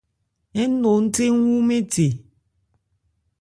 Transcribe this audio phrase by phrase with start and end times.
[0.69, 2.07] Ń no ńthé ń wu mɛ the.